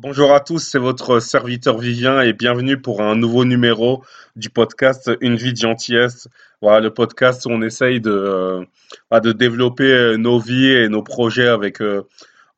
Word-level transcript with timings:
Bonjour 0.00 0.32
à 0.32 0.38
tous, 0.38 0.60
c'est 0.60 0.78
votre 0.78 1.18
serviteur 1.18 1.76
Vivien 1.76 2.20
et 2.20 2.32
bienvenue 2.32 2.80
pour 2.80 3.02
un 3.02 3.16
nouveau 3.16 3.44
numéro 3.44 4.04
du 4.36 4.48
podcast 4.48 5.10
Une 5.20 5.34
vie 5.34 5.52
de 5.52 5.58
gentillesse. 5.58 6.28
Voilà, 6.62 6.78
le 6.78 6.94
podcast 6.94 7.46
où 7.46 7.48
on 7.50 7.62
essaye 7.62 8.00
de, 8.00 8.12
euh, 8.12 8.64
bah, 9.10 9.18
de 9.18 9.32
développer 9.32 9.90
euh, 9.90 10.16
nos 10.16 10.38
vies 10.38 10.68
et 10.68 10.88
nos 10.88 11.02
projets 11.02 11.48
avec 11.48 11.82
euh, 11.82 12.06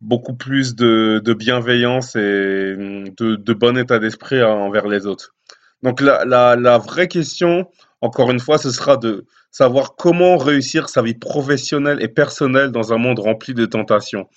beaucoup 0.03 0.35
plus 0.35 0.75
de, 0.75 1.23
bienveillance 1.33 2.15
et 2.15 2.75
hum, 2.77 3.09
de, 3.09 3.55
bon 3.55 3.79
état 3.79 3.99
d'esprit 3.99 4.43
hein, 4.43 4.51
envers 4.51 4.87
les 4.87 5.07
autres. 5.07 5.35
Donc 5.83 6.03
la, 6.03 6.27
la 6.27 6.77
vraie 6.77 7.09
question, 7.09 7.71
encore 8.03 8.31
une 8.31 8.41
fois, 8.41 8.59
ce 8.59 8.71
sera 8.71 8.99
de 8.99 9.25
savoir 9.51 9.97
comment 9.97 10.37
réussir 10.37 10.91
sa 10.91 11.01
vie 11.01 11.15
professionnelle 11.15 12.03
et 12.03 12.09
personnelle 12.09 12.71
dans 12.71 12.93
un 12.93 12.99
monde 12.99 13.19
rempli 13.19 13.55
de 13.55 13.65
tentations. 13.65 14.29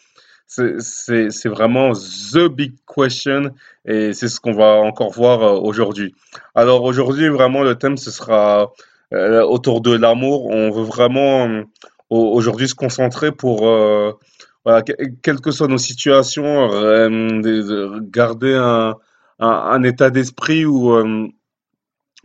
C'est 0.47 1.47
vraiment 1.49 1.93
the 1.93 2.47
big 2.47 2.73
question 2.87 3.51
et 3.85 4.13
c'est 4.13 4.27
ce 4.27 4.39
qu'on 4.39 4.53
va 4.53 4.75
encore 4.75 5.11
voir 5.11 5.41
euh, 5.41 5.59
aujourd'hui. 5.59 6.13
Alors 6.53 6.83
aujourd'hui, 6.83 7.27
vraiment, 7.29 7.63
le 7.63 7.75
thème, 7.75 7.97
ce 7.97 8.11
sera 8.11 8.71
euh, 9.13 9.41
autour 9.43 9.81
de 9.81 9.95
l'amour. 9.95 10.45
On 10.47 10.69
veut 10.69 10.83
vraiment 10.83 11.47
euh, 11.47 11.63
au- 12.09 12.33
aujourd'hui 12.33 12.67
se 12.67 12.75
concentrer 12.75 13.31
pour, 13.31 13.67
quelles 15.23 15.41
que 15.41 15.51
soient 15.51 15.67
nos 15.67 15.77
situations, 15.77 16.67
de- 16.69 17.41
de 17.41 17.99
garder 18.11 18.53
un, 18.53 18.95
un, 19.39 19.83
état 19.83 20.09
d'esprit 20.09 20.65
où 20.65 20.93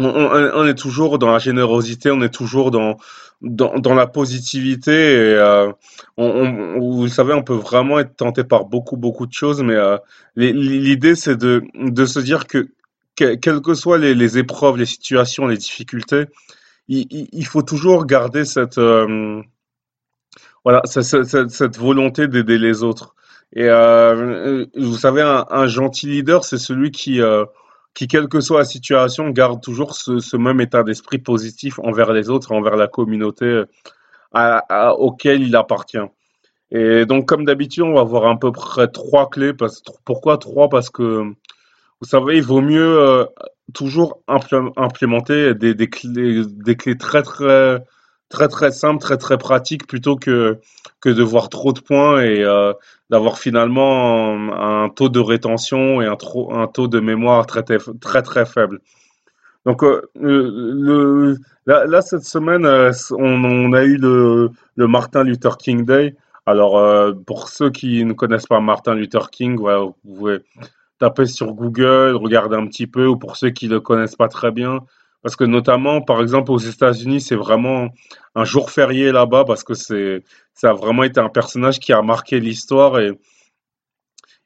on, 0.01 0.67
est 0.67 0.75
toujours 0.79 1.19
dans 1.19 1.31
la 1.33 1.39
générosité, 1.39 2.11
on 2.11 2.23
est 2.23 2.33
toujours 2.33 2.71
dans, 2.71 2.97
dans, 3.43 3.79
dans 3.79 3.95
la 3.95 4.07
positivité. 4.07 4.93
Et, 4.93 5.35
euh, 5.35 5.73
on, 6.17 6.79
vous 6.81 7.09
savez, 7.09 7.33
on 7.35 7.43
peut 7.43 7.55
vraiment 7.55 7.99
être 7.99 8.17
tenté 8.17 8.45
par 8.45 8.65
beaucoup, 8.67 8.97
beaucoup 8.97 9.27
de 9.27 9.33
choses, 9.33 9.63
mais 9.63 9.75
euh, 9.75 9.97
l'idée, 10.37 11.15
c'est 11.15 11.37
de, 11.37 11.63
de 11.75 12.07
se 12.07 12.21
dire 12.21 12.47
que, 12.47 12.69
que- 13.17 13.35
quelles 13.37 13.61
que 13.61 13.75
soient 13.75 13.99
les, 13.99 14.15
les 14.15 14.39
épreuves, 14.39 14.77
les 14.77 14.87
situations, 14.87 15.47
les 15.47 15.57
difficultés, 15.57 16.27
il, 16.89 17.07
il- 17.11 17.47
faut 17.47 17.63
toujours 17.63 18.07
garder 18.07 18.45
cette, 18.45 18.79
euh, 18.79 19.43
voilà, 20.65 20.83
cette- 20.85 21.25
cette- 21.25 21.51
cette 21.51 21.79
volonté 21.79 22.29
d'aider 22.29 22.59
les 22.59 22.83
autres. 22.83 23.15
Et 23.55 23.65
euh, 23.69 24.67
vous 24.77 24.97
savez, 24.97 25.23
un, 25.23 25.47
un 25.51 25.67
gentil 25.67 26.07
leader, 26.09 26.45
c'est 26.45 26.59
celui 26.59 26.91
qui, 26.91 27.21
euh, 27.21 27.45
qui, 27.99 28.07
quelle 28.07 28.29
que 28.29 28.39
soit 28.39 28.61
la 28.61 28.65
situation, 28.65 29.29
garde 29.31 29.61
toujours 29.61 29.97
ce, 29.97 30.37
même 30.37 30.61
état 30.61 30.85
d'esprit 30.85 31.19
positif 31.19 31.81
envers 31.81 32.13
les 32.13 32.31
autres, 32.31 32.53
envers 32.53 32.77
la 32.77 32.87
communauté 32.87 33.65
euh, 34.37 34.91
auquel 34.99 35.43
il 35.43 35.57
appartient. 35.57 36.09
Et 36.71 37.07
donc, 37.07 37.27
comme 37.27 37.45
d'habitude, 37.45 37.83
on 37.83 37.95
va 37.95 38.05
voir 38.05 38.27
à 38.31 38.39
peu 38.39 38.53
près 38.53 38.87
trois 38.87 39.29
clés. 39.29 39.53
Pourquoi 40.05 40.39
trois? 40.39 40.69
Parce 40.69 40.91
que, 40.91 41.25
vous 42.01 42.09
savez, 42.09 42.37
il 42.37 42.45
vaut 42.45 42.61
mieux 42.61 43.01
euh, 43.01 43.25
toujours 43.75 44.23
implé- 44.29 44.73
implémenter 44.77 45.55
des 45.57 45.89
clés 45.89 46.97
très, 46.97 47.23
très, 47.25 47.85
très, 48.29 48.49
très 48.49 48.71
simples, 48.71 49.01
très, 49.01 49.17
très 49.17 49.39
pratiques, 49.39 49.87
plutôt 49.87 50.17
que, 50.17 50.59
que 51.01 51.09
de 51.09 51.23
voir 51.23 51.49
trop 51.49 51.73
de 51.73 51.81
points 51.81 52.21
et 52.23 52.43
euh, 52.45 52.73
d'avoir 53.11 53.39
finalement 53.39 54.53
un, 54.53 54.89
taux 54.91 55.09
de 55.09 55.21
rétention 55.21 56.03
et 56.03 56.07
un, 56.07 56.17
trop, 56.17 56.55
un 56.55 56.67
taux 56.67 56.89
de 56.89 57.01
mémoire 57.01 57.47
très, 57.47 57.63
très, 57.63 57.79
très, 58.01 58.23
très 58.23 58.47
faible. 58.47 58.81
Donc, 59.65 59.83
euh, 59.83 61.37
là, 61.67 62.01
cette 62.01 62.25
semaine, 62.25 62.65
euh, 62.65 62.93
on, 63.13 63.73
a 63.73 63.85
eu 63.85 63.97
le, 63.97 64.51
le 64.77 64.87
Martin 64.87 65.25
Luther 65.25 65.57
King 65.59 65.85
Day. 65.85 66.17
Alors, 66.47 67.15
pour 67.27 67.51
ceux 67.51 67.69
qui 67.69 68.07
ne 68.07 68.15
connaissent 68.15 68.47
pas 68.47 68.59
Martin 68.61 68.95
Luther 68.95 69.29
King, 69.31 69.59
vous 69.59 69.95
pouvez 70.03 70.39
taper 70.99 71.27
sur 71.27 71.53
Google, 71.53 72.17
regarder 72.17 72.57
un 72.57 72.67
petit 72.67 72.87
peu, 72.87 73.07
ou 73.07 73.17
pour 73.17 73.37
ceux 73.37 73.51
qui 73.51 73.69
ne 73.69 73.75
le 73.75 73.81
connaissent 73.81 74.17
pas 74.17 74.29
très 74.29 74.51
bien, 74.51 74.81
parce 75.23 75.37
que 75.37 75.45
notamment, 75.45 76.01
par 76.01 76.21
exemple, 76.21 76.53
aux 76.53 76.59
États-Unis, 76.59 77.21
c'est 77.21 77.35
vraiment 77.35 77.89
un 78.35 78.45
jour 78.45 78.71
férié 78.71 79.13
là-bas, 79.13 79.45
parce 79.45 79.65
que 79.65 79.75
c'est, 79.75 80.23
ça 80.55 80.71
a 80.71 80.73
vraiment 80.75 81.05
été 81.05 81.21
un 81.21 81.29
personnage 81.29 81.81
qui 81.81 81.93
a 81.93 82.03
marqué 82.03 82.41
l'histoire 82.41 82.99
et 83.01 83.13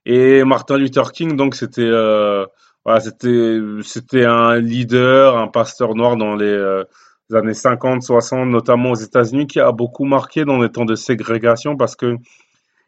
et 0.04 0.42
Martin 0.44 0.78
Luther 0.78 1.12
King, 1.12 1.36
donc 1.36 1.54
c'était 1.54 1.82
euh, 1.82 2.44
voilà, 2.84 3.00
c'était 3.00 3.58
c'était 3.82 4.24
un 4.24 4.58
leader, 4.58 5.36
un 5.36 5.48
pasteur 5.48 5.94
noir 5.94 6.16
dans 6.16 6.34
les 6.34 6.46
euh, 6.46 6.84
années 7.32 7.54
50, 7.54 8.02
60, 8.02 8.48
notamment 8.48 8.90
aux 8.90 8.96
États-Unis, 8.96 9.46
qui 9.46 9.60
a 9.60 9.70
beaucoup 9.72 10.04
marqué 10.04 10.44
dans 10.44 10.58
les 10.60 10.70
temps 10.70 10.84
de 10.84 10.96
ségrégation 10.96 11.76
parce 11.76 11.94
que 11.96 12.16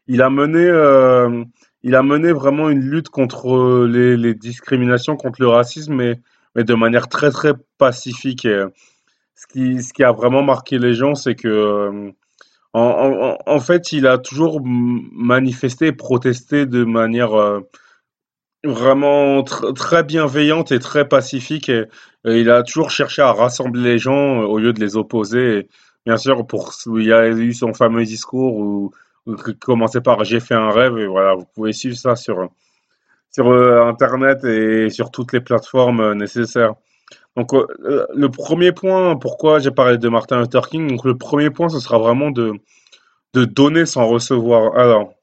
il 0.08 0.22
a 0.22 0.30
mené 0.30 0.66
euh, 0.66 1.44
il 1.84 1.94
a 1.94 2.02
mené 2.02 2.32
vraiment 2.32 2.68
une 2.70 2.80
lutte 2.80 3.10
contre 3.10 3.86
les, 3.86 4.16
les 4.16 4.34
discriminations, 4.34 5.16
contre 5.16 5.40
le 5.40 5.48
racisme, 5.48 5.94
mais, 5.94 6.20
mais 6.54 6.64
de 6.64 6.74
manière 6.74 7.08
très 7.08 7.30
très 7.30 7.52
pacifique. 7.78 8.44
Et, 8.44 8.64
ce 9.34 9.46
qui 9.46 9.82
ce 9.82 9.92
qui 9.92 10.04
a 10.04 10.12
vraiment 10.12 10.42
marqué 10.42 10.78
les 10.78 10.94
gens, 10.94 11.14
c'est 11.14 11.34
que 11.34 11.48
euh, 11.48 12.12
en, 12.72 13.36
en, 13.46 13.60
fait, 13.60 13.92
il 13.92 14.06
a 14.06 14.18
toujours 14.18 14.60
manifesté 14.64 15.88
et 15.88 15.92
protesté 15.92 16.66
de 16.66 16.84
manière 16.84 17.34
euh, 17.34 17.60
vraiment 18.64 19.42
tr- 19.42 19.74
très 19.74 20.02
bienveillante 20.04 20.72
et 20.72 20.80
très 20.80 21.08
pacifique. 21.08 21.70
Il 22.24 22.50
a 22.50 22.62
toujours 22.62 22.90
cherché 22.90 23.22
à 23.22 23.32
rassembler 23.32 23.82
les 23.82 23.98
gens 23.98 24.42
euh, 24.42 24.46
au 24.46 24.58
lieu 24.58 24.72
de 24.72 24.80
les 24.80 24.96
opposer. 24.96 25.68
Bien 26.06 26.16
sûr, 26.16 26.46
pour, 26.46 26.72
il 26.98 27.04
y 27.04 27.12
a 27.12 27.28
eu 27.28 27.54
son 27.54 27.74
fameux 27.74 28.04
discours 28.04 28.56
où, 28.56 28.92
où 29.26 29.36
il 29.46 29.56
commençait 29.58 30.00
par 30.00 30.24
J'ai 30.24 30.40
fait 30.40 30.54
un 30.54 30.70
rêve. 30.70 30.98
Et 30.98 31.06
voilà, 31.06 31.34
vous 31.34 31.46
pouvez 31.54 31.72
suivre 31.72 31.96
ça 31.96 32.16
sur, 32.16 32.50
sur 33.34 33.48
euh, 33.48 33.82
Internet 33.92 34.44
et 34.44 34.90
sur 34.90 35.10
toutes 35.10 35.32
les 35.32 35.40
plateformes 35.40 36.00
euh, 36.00 36.14
nécessaires. 36.14 36.74
Donc, 37.36 37.52
euh, 37.52 37.66
le 38.14 38.28
premier 38.28 38.70
point, 38.70 39.16
pourquoi 39.16 39.58
j'ai 39.58 39.72
parlé 39.72 39.98
de 39.98 40.08
Martin 40.08 40.40
Luther 40.40 40.68
King, 40.68 40.86
donc 40.86 41.04
le 41.04 41.16
premier 41.18 41.50
point, 41.50 41.68
ce 41.68 41.80
sera 41.80 41.98
vraiment 41.98 42.30
de, 42.30 42.52
de 43.32 43.44
donner 43.44 43.86
sans 43.86 44.06
recevoir. 44.06 44.76
Alors, 44.76 45.14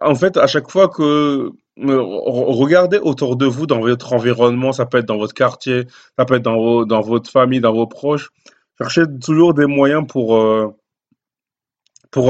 en 0.00 0.14
fait, 0.14 0.36
à 0.36 0.46
chaque 0.46 0.70
fois 0.70 0.88
que 0.88 1.50
re- 1.78 2.58
regardez 2.62 2.98
autour 2.98 3.36
de 3.36 3.46
vous, 3.46 3.66
dans 3.66 3.80
votre 3.80 4.12
environnement, 4.12 4.72
ça 4.72 4.86
peut 4.86 4.98
être 4.98 5.06
dans 5.06 5.18
votre 5.18 5.34
quartier, 5.34 5.84
ça 6.18 6.24
peut 6.24 6.36
être 6.36 6.42
dans 6.42 6.84
dans 6.84 7.00
votre 7.00 7.30
famille, 7.30 7.60
dans 7.60 7.72
vos 7.72 7.86
proches, 7.86 8.30
cherchez 8.78 9.04
toujours 9.22 9.54
des 9.54 9.66
moyens 9.66 10.06
pour, 10.06 10.28
pour, 12.10 12.26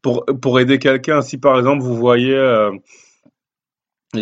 pour, 0.00 0.24
pour 0.40 0.60
aider 0.60 0.78
quelqu'un. 0.78 1.20
Si 1.22 1.36
par 1.38 1.58
exemple 1.58 1.82
vous 1.82 1.96
voyez, 1.96 2.36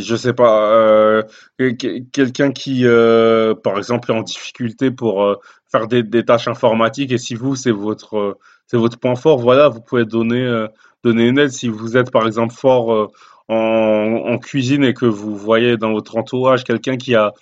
je 0.00 0.16
sais 0.16 0.32
pas, 0.32 0.72
euh, 0.72 1.22
que- 1.58 1.70
que- 1.72 1.98
quelqu'un 2.10 2.52
qui, 2.52 2.86
euh, 2.86 3.54
par 3.54 3.76
exemple, 3.78 4.10
est 4.10 4.14
en 4.14 4.22
difficulté 4.22 4.90
pour 4.90 5.22
euh, 5.24 5.36
faire 5.70 5.86
des, 5.88 6.24
tâches 6.24 6.48
informatiques, 6.48 7.12
et 7.12 7.18
si 7.18 7.34
vous, 7.34 7.56
c'est 7.56 7.70
votre, 7.70 8.38
c'est 8.66 8.76
votre 8.76 8.98
point 8.98 9.16
fort, 9.16 9.38
voilà, 9.38 9.68
vous 9.68 9.80
pouvez 9.80 10.04
donner, 10.04 10.66
donner 11.04 11.28
une 11.28 11.38
aide. 11.38 11.50
Si 11.50 11.68
vous 11.68 11.96
êtes, 11.96 12.10
par 12.10 12.26
exemple, 12.26 12.54
fort 12.54 13.10
en, 13.48 14.38
cuisine 14.38 14.84
et 14.84 14.94
que 14.94 15.06
vous 15.06 15.36
voyez 15.36 15.76
dans 15.76 15.92
votre 15.92 16.16
entourage 16.16 16.64
quelqu'un 16.64 16.96
qui 16.96 17.14
a 17.14 17.32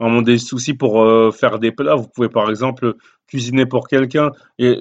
vraiment 0.00 0.22
des 0.22 0.38
soucis 0.38 0.74
pour 0.74 1.04
faire 1.34 1.58
des 1.58 1.72
plats, 1.72 1.94
vous 1.96 2.08
pouvez, 2.08 2.28
par 2.28 2.50
exemple, 2.50 2.94
cuisiner 3.26 3.66
pour 3.66 3.88
quelqu'un. 3.88 4.30
Et, 4.58 4.80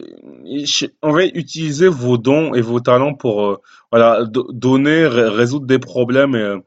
en 1.01 1.11
vrai, 1.11 1.31
utiliser 1.33 1.88
vos 1.88 2.17
dons 2.17 2.53
et 2.53 2.61
vos 2.61 2.79
talents 2.79 3.13
pour, 3.13 3.61
voilà, 3.91 4.25
do- 4.25 4.50
donner, 4.51 5.06
ré- 5.07 5.29
résoudre 5.29 5.66
des 5.66 5.79
problèmes. 5.79 6.61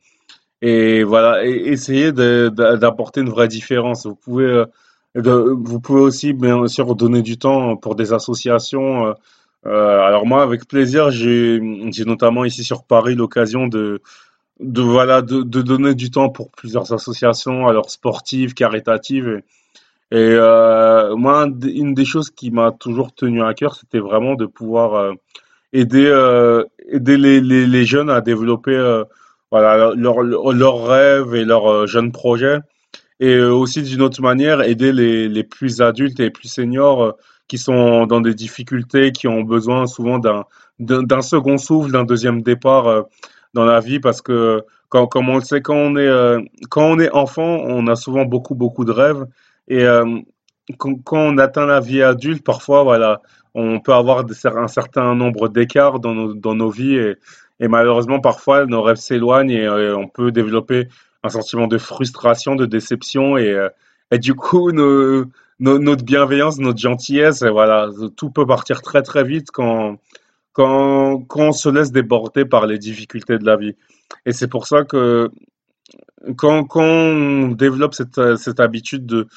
Et 0.62 1.04
voilà, 1.04 1.44
et 1.44 1.74
de- 1.74 2.76
d'apporter 2.76 3.20
une 3.20 3.30
vraie 3.30 3.48
différence. 3.48 4.06
Vous 4.06 4.14
pouvez, 4.14 4.44
euh, 4.44 4.66
vous 5.16 5.80
pouvez 5.80 6.00
aussi, 6.00 6.32
bien 6.32 6.66
sûr, 6.68 6.94
donner 6.94 7.22
du 7.22 7.38
temps 7.38 7.76
pour 7.76 7.94
des 7.94 8.12
associations. 8.12 9.06
euh, 9.08 9.12
euh, 9.66 10.00
alors 10.00 10.26
moi, 10.26 10.42
avec 10.42 10.66
plaisir, 10.66 11.10
j'ai, 11.10 11.60
notamment 12.06 12.44
ici 12.44 12.64
sur 12.64 12.84
Paris 12.84 13.14
l'occasion 13.14 13.68
de, 13.68 14.00
de, 14.60 14.82
voilà, 14.82 15.22
de, 15.22 15.42
donner 15.42 15.94
du 15.94 16.10
temps 16.10 16.30
pour 16.30 16.50
plusieurs 16.50 16.92
associations, 16.92 17.66
alors 17.68 17.90
sportives, 17.90 18.54
caritatives. 18.54 19.42
Et, 20.12 20.36
moi, 21.16 21.46
une 21.62 21.94
des 21.94 22.04
choses 22.04 22.30
qui 22.30 22.50
m'a 22.50 22.72
toujours 22.72 23.12
tenu 23.14 23.42
à 23.42 23.54
cœur, 23.54 23.74
c'était 23.76 24.00
vraiment 24.00 24.34
de 24.34 24.46
pouvoir 24.46 25.14
aider, 25.72 26.08
aider 26.88 27.16
les, 27.18 27.40
les, 27.40 27.84
jeunes 27.84 28.10
à 28.10 28.20
développer 28.20 29.04
voilà, 29.50 29.92
leurs 29.96 30.22
leur, 30.22 30.86
rêves 30.86 31.34
et 31.34 31.44
leurs 31.44 31.66
euh, 31.66 31.86
jeunes 31.86 32.12
projets. 32.12 32.58
Et 33.18 33.34
euh, 33.34 33.52
aussi, 33.52 33.82
d'une 33.82 34.02
autre 34.02 34.22
manière, 34.22 34.62
aider 34.62 34.92
les, 34.92 35.28
les 35.28 35.44
plus 35.44 35.82
adultes 35.82 36.20
et 36.20 36.24
les 36.24 36.30
plus 36.30 36.48
seniors 36.48 37.02
euh, 37.02 37.12
qui 37.48 37.58
sont 37.58 38.06
dans 38.06 38.20
des 38.20 38.34
difficultés, 38.34 39.12
qui 39.12 39.26
ont 39.26 39.42
besoin 39.42 39.86
souvent 39.86 40.20
d'un 40.78 41.20
second 41.20 41.58
souffle, 41.58 41.90
d'un 41.90 42.04
deuxième 42.04 42.42
départ 42.42 43.06
dans 43.54 43.64
la 43.64 43.80
vie. 43.80 43.98
Parce 43.98 44.22
que, 44.22 44.62
quand, 44.88 45.08
comme 45.08 45.28
on 45.28 45.36
le 45.36 45.42
sait, 45.42 45.60
quand 45.60 45.74
on 45.74 45.96
est, 45.96 46.08
quand 46.68 46.84
on 46.84 47.00
est 47.00 47.10
enfant, 47.10 47.42
on 47.42 47.88
a 47.88 47.96
souvent 47.96 48.24
beaucoup, 48.24 48.54
beaucoup 48.54 48.84
de 48.84 48.92
rêves. 48.92 49.26
Et 49.66 49.84
quand, 50.78 51.00
on 51.10 51.38
atteint 51.38 51.66
la 51.66 51.80
vie 51.80 52.04
adulte, 52.04 52.44
parfois, 52.44 52.84
voilà, 52.84 53.20
on 53.54 53.80
peut 53.80 53.94
avoir 53.94 54.24
un 54.44 54.68
certain 54.68 55.16
nombre 55.16 55.48
d'écarts 55.48 55.98
dans 55.98 56.14
nos, 56.14 56.34
dans 56.34 56.54
nos 56.54 56.70
vies 56.70 57.00
et 57.60 57.68
malheureusement, 57.68 58.20
parfois, 58.20 58.66
nos 58.66 58.82
rêves 58.82 58.96
s'éloignent 58.96 59.50
et 59.50 59.66
euh, 59.66 59.96
on 59.96 60.08
peut 60.08 60.32
développer 60.32 60.88
un 61.22 61.28
sentiment 61.28 61.66
de 61.66 61.78
frustration, 61.78 62.56
de 62.56 62.64
déception 62.66 63.36
et, 63.36 63.52
euh, 63.52 63.68
et 64.10 64.18
du 64.18 64.34
coup, 64.34 64.72
notre 64.72 66.04
bienveillance, 66.04 66.58
notre 66.58 66.78
gentillesse, 66.78 67.42
voilà, 67.42 67.90
tout 68.16 68.30
peut 68.30 68.46
partir 68.46 68.80
très 68.80 69.02
très 69.02 69.22
vite 69.24 69.50
quand, 69.52 69.98
quand, 70.52 71.20
quand 71.28 71.48
on 71.48 71.52
se 71.52 71.68
laisse 71.68 71.92
déborder 71.92 72.46
par 72.46 72.66
les 72.66 72.78
difficultés 72.78 73.38
de 73.38 73.44
la 73.44 73.56
vie. 73.56 73.76
Et 74.24 74.32
c'est 74.32 74.48
pour 74.48 74.66
ça 74.66 74.84
que 74.84 75.30
quand, 76.36 76.64
quand 76.64 76.82
on 76.82 77.48
développe 77.48 77.94
cette, 77.94 78.36
cette 78.36 78.58
habitude 78.58 79.04
de, 79.06 79.28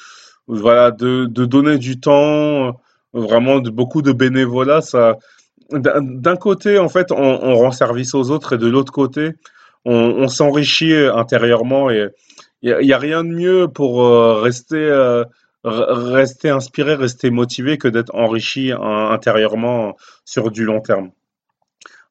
voilà, 0.46 0.90
de, 0.90 1.26
de 1.26 1.44
donner 1.44 1.78
du 1.78 2.00
temps, 2.00 2.80
vraiment 3.12 3.60
de 3.60 3.70
beaucoup 3.70 4.02
de 4.02 4.12
bénévolat, 4.12 4.80
ça, 4.80 5.18
d'un 5.70 6.36
côté, 6.36 6.78
en 6.78 6.88
fait, 6.88 7.10
on, 7.12 7.56
rend 7.56 7.72
service 7.72 8.14
aux 8.14 8.30
autres 8.30 8.54
et 8.54 8.58
de 8.58 8.66
l'autre 8.66 8.92
côté, 8.92 9.32
on, 9.84 10.28
s'enrichit 10.28 10.94
intérieurement 10.94 11.90
et 11.90 12.08
il 12.62 12.76
n'y 12.78 12.92
a, 12.92 12.98
rien 12.98 13.24
de 13.24 13.28
mieux 13.28 13.68
pour 13.68 14.02
euh, 14.02 14.40
rester, 14.40 14.76
euh, 14.76 15.24
rester 15.64 16.50
inspiré, 16.50 16.94
rester 16.94 17.30
motivé 17.30 17.78
que 17.78 17.88
d'être 17.88 18.14
enrichi 18.14 18.72
hein, 18.72 19.10
intérieurement 19.10 19.96
sur 20.24 20.50
du 20.50 20.64
long 20.64 20.80
terme. 20.80 21.10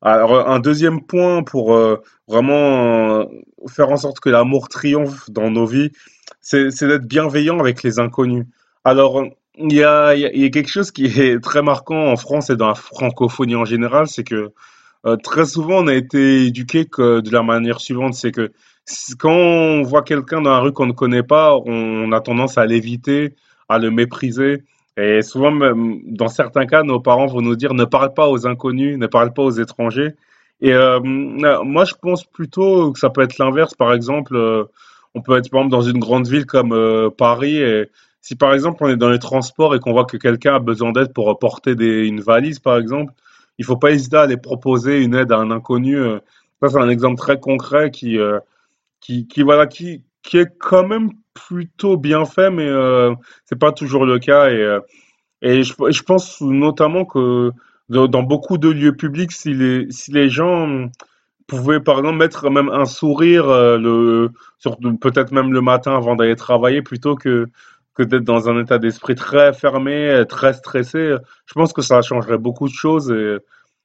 Alors, 0.05 0.49
un 0.49 0.59
deuxième 0.59 1.01
point 1.05 1.43
pour 1.43 1.73
euh, 1.73 2.03
vraiment 2.27 3.21
euh, 3.21 3.25
faire 3.69 3.89
en 3.89 3.95
sorte 3.95 4.19
que 4.19 4.29
l'amour 4.29 4.67
triomphe 4.67 5.29
dans 5.29 5.49
nos 5.49 5.65
vies, 5.65 5.91
c'est 6.41 6.67
d'être 6.83 7.07
bienveillant 7.07 7.57
avec 7.59 7.83
les 7.83 7.99
inconnus. 7.99 8.45
Alors, 8.83 9.23
il 9.57 9.73
y 9.73 9.83
a, 9.83 10.15
quelque 10.49 10.69
chose 10.69 10.91
qui 10.91 11.05
est 11.05 11.39
très 11.43 11.61
marquant 11.61 12.11
en 12.11 12.15
France 12.15 12.49
et 12.49 12.55
dans 12.55 12.67
la 12.67 12.75
francophonie 12.75 13.55
en 13.55 13.65
général, 13.65 14.07
c'est 14.07 14.23
que 14.23 14.51
euh, 15.05 15.17
très 15.17 15.45
souvent 15.45 15.83
on 15.83 15.87
a 15.87 15.93
été 15.93 16.45
éduqué 16.45 16.85
que 16.85 17.19
de 17.19 17.31
la 17.31 17.43
manière 17.43 17.79
suivante, 17.79 18.13
c'est 18.13 18.31
que 18.31 18.51
quand 19.19 19.31
on 19.31 19.83
voit 19.83 20.01
quelqu'un 20.01 20.41
dans 20.41 20.51
la 20.51 20.59
rue 20.59 20.73
qu'on 20.73 20.85
ne 20.85 20.93
connaît 20.93 21.23
pas, 21.23 21.57
on 21.65 22.11
a 22.11 22.19
tendance 22.21 22.57
à 22.57 22.65
l'éviter, 22.65 23.35
à 23.69 23.79
le 23.79 23.91
mépriser. 23.91 24.63
Et 24.97 25.21
souvent, 25.21 25.51
même, 25.51 26.01
dans 26.05 26.27
certains 26.27 26.65
cas, 26.65 26.83
nos 26.83 26.99
parents 26.99 27.25
vont 27.25 27.41
nous 27.41 27.55
dire 27.55 27.73
ne 27.73 27.85
parle 27.85 28.13
pas 28.13 28.27
aux 28.29 28.45
inconnus, 28.45 28.97
ne 28.97 29.07
parle 29.07 29.33
pas 29.33 29.41
aux 29.43 29.51
étrangers. 29.51 30.11
Et 30.61 30.73
euh, 30.73 30.99
moi, 31.01 31.85
je 31.85 31.93
pense 32.01 32.25
plutôt 32.25 32.91
que 32.91 32.99
ça 32.99 33.09
peut 33.09 33.21
être 33.21 33.37
l'inverse. 33.37 33.73
Par 33.73 33.93
exemple, 33.93 34.35
euh, 34.35 34.65
on 35.15 35.21
peut 35.21 35.37
être 35.37 35.49
dans 35.67 35.81
une 35.81 35.99
grande 35.99 36.27
ville 36.27 36.45
comme 36.45 37.09
Paris. 37.17 37.57
Et 37.57 37.89
si 38.23 38.35
par 38.35 38.53
exemple 38.53 38.83
on 38.83 38.87
est 38.87 38.95
dans 38.95 39.09
les 39.09 39.19
transports 39.19 39.75
et 39.75 39.79
qu'on 39.79 39.91
voit 39.91 40.05
que 40.05 40.15
quelqu'un 40.15 40.55
a 40.55 40.59
besoin 40.59 40.93
d'aide 40.93 41.13
pour 41.13 41.37
porter 41.37 41.73
une 42.07 42.21
valise, 42.21 42.57
par 42.59 42.77
exemple, 42.77 43.13
il 43.57 43.65
faut 43.65 43.75
pas 43.75 43.91
hésiter 43.91 44.15
à 44.15 44.21
aller 44.21 44.37
proposer 44.37 45.03
une 45.03 45.13
aide 45.13 45.31
à 45.33 45.37
un 45.37 45.51
inconnu. 45.51 45.97
euh. 45.97 46.19
Ça, 46.61 46.69
c'est 46.69 46.77
un 46.79 46.89
exemple 46.89 47.17
très 47.17 47.37
concret 47.37 47.91
qui, 47.91 48.17
euh, 48.17 48.39
qui, 49.01 49.27
qui, 49.27 49.41
voilà, 49.43 49.67
qui, 49.67 50.03
qui 50.23 50.37
est 50.37 50.57
quand 50.57 50.87
même 50.87 51.09
plutôt 51.33 51.97
bien 51.97 52.23
fait, 52.23 52.49
mais 52.49 52.65
euh, 52.65 53.13
c'est 53.43 53.59
pas 53.59 53.73
toujours 53.73 54.05
le 54.05 54.19
cas. 54.19 54.49
Et, 54.49 54.61
euh, 54.61 54.79
et 55.41 55.63
je, 55.63 56.03
pense 56.03 56.39
notamment 56.39 57.03
que 57.03 57.51
dans 57.89 58.23
beaucoup 58.23 58.57
de 58.57 58.69
lieux 58.69 58.95
publics, 58.95 59.33
si 59.33 59.53
les, 59.53 59.87
si 59.91 60.13
les 60.13 60.29
gens 60.29 60.87
pouvaient, 61.47 61.81
par 61.81 61.99
exemple, 61.99 62.17
mettre 62.19 62.49
même 62.49 62.69
un 62.69 62.85
sourire, 62.85 63.47
peut-être 65.01 65.33
même 65.33 65.51
le 65.51 65.61
matin 65.61 65.97
avant 65.97 66.15
d'aller 66.15 66.37
travailler, 66.37 66.81
plutôt 66.81 67.15
que, 67.15 67.49
que 67.95 68.03
d'être 68.03 68.23
dans 68.23 68.49
un 68.49 68.61
état 68.61 68.79
d'esprit 68.79 69.15
très 69.15 69.53
fermé, 69.53 70.23
très 70.27 70.53
stressé, 70.53 71.15
je 71.45 71.53
pense 71.53 71.73
que 71.73 71.81
ça 71.81 72.01
changerait 72.01 72.37
beaucoup 72.37 72.67
de 72.67 72.73
choses 72.73 73.11
et 73.11 73.37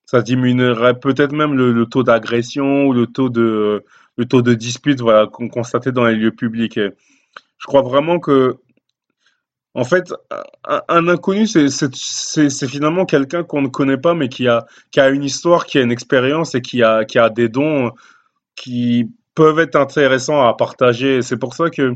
ça 0.06 0.22
diminuerait 0.22 0.98
peut-être 0.98 1.32
même 1.32 1.54
le, 1.54 1.84
taux 1.86 2.02
d'agression 2.02 2.86
ou 2.86 2.92
le 2.94 3.06
taux 3.06 3.28
de, 3.28 3.84
le 4.16 4.24
taux 4.24 4.42
de 4.42 4.54
dispute, 4.54 5.00
voilà, 5.00 5.26
qu'on 5.26 5.48
constatait 5.48 5.92
dans 5.92 6.06
les 6.06 6.16
lieux 6.16 6.32
publics. 6.32 6.78
Je 6.78 7.66
crois 7.66 7.82
vraiment 7.82 8.18
que 8.18 8.56
en 9.74 9.84
fait, 9.84 10.12
un, 10.66 10.82
un 10.88 11.08
inconnu, 11.08 11.46
c'est 11.46 12.68
finalement 12.68 13.04
quelqu'un 13.04 13.44
qu'on 13.44 13.62
ne 13.62 13.68
connaît 13.68 13.98
pas, 13.98 14.14
mais 14.14 14.28
qui 14.28 14.48
a, 14.48 14.66
qui 14.90 14.98
a 14.98 15.08
une 15.08 15.22
histoire, 15.22 15.66
qui 15.66 15.78
a 15.78 15.82
une 15.82 15.92
expérience 15.92 16.54
et 16.54 16.62
qui 16.62 16.82
a, 16.82 17.04
qui 17.04 17.18
a 17.18 17.30
des 17.30 17.48
dons 17.48 17.92
qui 18.56 19.08
peuvent 19.34 19.60
être 19.60 19.76
intéressants 19.76 20.44
à 20.44 20.54
partager. 20.54 21.22
C'est 21.22 21.36
pour 21.36 21.54
ça 21.54 21.70
que, 21.70 21.94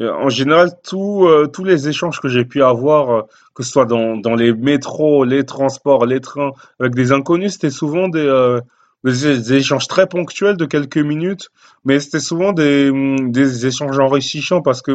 euh, 0.00 0.12
en 0.12 0.28
général, 0.28 0.70
tout, 0.82 1.24
euh, 1.26 1.46
tous 1.46 1.64
les 1.64 1.88
échanges 1.88 2.20
que 2.20 2.28
j'ai 2.28 2.44
pu 2.44 2.62
avoir, 2.62 3.10
euh, 3.10 3.22
que 3.54 3.62
ce 3.62 3.70
soit 3.70 3.86
dans, 3.86 4.16
dans 4.16 4.34
les 4.34 4.52
métros, 4.52 5.24
les 5.24 5.44
transports, 5.44 6.04
les 6.06 6.20
trains, 6.20 6.50
avec 6.80 6.94
des 6.94 7.12
inconnus, 7.12 7.52
c'était 7.52 7.70
souvent 7.70 8.08
des, 8.08 8.58
des, 9.04 9.52
échanges 9.54 9.86
très 9.86 10.08
ponctuels 10.08 10.56
de 10.56 10.64
quelques 10.66 10.98
minutes, 10.98 11.50
mais 11.84 12.00
c'était 12.00 12.20
souvent 12.20 12.52
des, 12.52 12.90
des 13.28 13.66
échanges 13.66 13.98
enrichissants 13.98 14.62
parce 14.62 14.82
que 14.82 14.92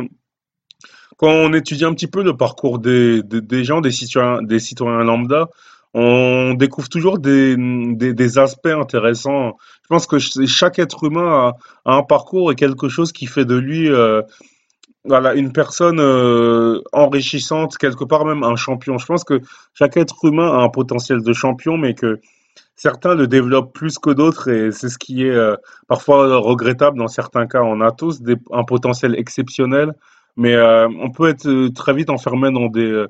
quand 1.18 1.30
on 1.30 1.54
étudie 1.54 1.86
un 1.86 1.94
petit 1.94 2.07
peu 2.07 2.24
le 2.24 2.36
parcours 2.36 2.80
des, 2.80 3.22
des, 3.24 3.63
gens, 3.63 3.81
des 3.81 3.92
citoyens, 3.92 4.42
des 4.42 4.60
citoyens 4.60 5.04
lambda, 5.04 5.48
on 5.94 6.54
découvre 6.54 6.88
toujours 6.88 7.19
des, 7.19 7.56
des, 7.57 8.13
des 8.13 8.38
aspects 8.38 8.68
intéressants. 8.68 9.57
Je 9.84 9.88
pense 9.88 10.07
que 10.07 10.19
ch- 10.19 10.48
chaque 10.48 10.80
être 10.80 11.04
humain 11.04 11.54
a, 11.86 11.92
un 11.98 12.04
parcours 12.04 12.51
et 12.51 12.56
quelque 12.56 12.90
chose 12.90 13.12
qui 13.12 13.25
fait 13.25 13.46
de 13.46 13.56
lui 13.56 13.90
voilà, 15.06 15.34
une 15.34 15.51
personne 15.51 16.00
euh, 16.00 16.81
enrichissante, 16.92 17.78
quelque 17.78 18.04
part 18.04 18.25
même 18.25 18.44
un 18.44 18.56
champion. 18.56 18.98
Je 18.98 19.06
pense 19.06 19.24
que 19.24 19.42
chaque 19.74 19.98
être 19.98 20.25
humain 20.25 20.51
a 20.51 20.62
un 20.62 20.69
potentiel 20.69 21.22
de 21.22 21.34
champion, 21.34 21.78
mais 21.78 21.94
que 21.94 22.19
certains 22.75 23.16
le 23.16 23.28
développent 23.28 23.74
plus 23.74 23.98
que 23.98 24.10
d'autres 24.10 24.50
et 24.50 24.72
c'est 24.72 24.90
ce 24.90 24.98
qui 24.98 25.25
est 25.25 25.31
euh, 25.31 25.56
parfois 25.88 26.38
regrettable 26.38 26.98
dans 26.98 27.07
certains 27.07 27.48
cas. 27.48 27.62
On 27.62 27.81
a 27.81 27.92
tous 27.92 28.22
un 28.51 28.63
potentiel 28.63 29.16
exceptionnel, 29.18 29.94
mais 30.36 30.56
euh, 30.56 30.88
on 30.88 31.12
peut 31.12 31.30
être 31.30 31.69
très 31.74 31.94
vite 31.94 32.10
enfermé 32.10 32.51
dans 32.51 32.68
des, 32.68 33.06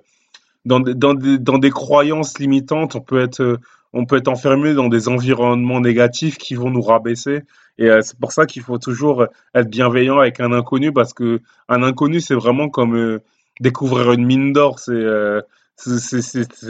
dans 0.66 0.80
des, 0.80 0.94
dans 0.94 1.14
des, 1.14 1.40
dans 1.40 1.58
des 1.58 1.72
croyances 1.72 2.38
limitantes. 2.40 2.96
On 2.96 3.02
peut 3.02 3.20
être, 3.20 3.58
on 3.94 4.06
peut 4.06 4.18
être 4.18 4.28
enfermé 4.28 4.74
dans 4.74 4.88
des 4.88 5.08
environnements 5.08 5.82
négatifs 5.82 6.38
qui 6.38 6.56
vont 6.56 6.70
nous 6.70 6.82
rabaisser. 6.82 7.42
Et 7.78 7.90
euh, 7.90 8.02
c'est 8.02 8.20
pour 8.20 8.32
ça 8.32 8.46
qu'il 8.46 8.62
faut 8.62 8.78
toujours 8.78 9.26
être 9.56 9.70
bienveillant 9.70 10.20
avec 10.20 10.40
un 10.40 10.52
inconnu 10.52 10.92
parce 10.92 11.14
que 11.14 11.42
un 11.70 11.82
inconnu, 11.84 12.20
c'est 12.20 12.36
vraiment 12.36 12.70
comme 12.70 12.96
euh, 12.96 13.20
découvrir 13.62 14.12
une 14.12 14.26
mine 14.26 14.54
d'or. 14.54 14.80
C'est 14.80 14.92
euh, 14.92 15.42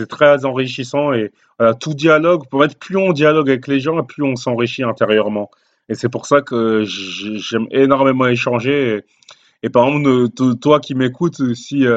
très 0.07 0.45
enrichissant 0.45 1.13
et 1.13 1.31
tout 1.79 1.95
dialogue, 1.95 2.43
pour 2.49 2.63
être 2.63 2.77
plus 2.77 2.95
on 2.95 3.11
dialogue 3.11 3.49
avec 3.49 3.67
les 3.67 3.79
gens, 3.79 4.03
plus 4.03 4.23
on 4.23 4.35
s'enrichit 4.35 4.83
intérieurement. 4.83 5.49
Et 5.89 5.95
c'est 5.95 6.09
pour 6.09 6.27
ça 6.27 6.41
que 6.41 6.85
j'aime 6.85 7.65
énormément 7.71 8.27
échanger. 8.27 8.97
Et, 8.97 9.01
et 9.63 9.69
par 9.69 9.87
exemple, 9.87 10.29
to- 10.29 10.53
toi 10.53 10.79
qui 10.79 10.93
m'écoutes, 10.93 11.55
si, 11.55 11.87